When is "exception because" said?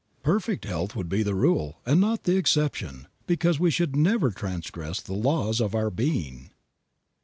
2.35-3.59